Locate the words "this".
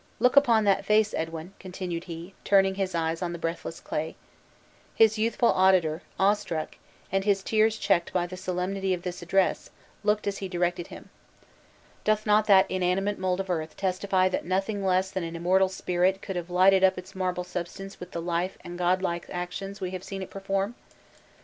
9.03-9.21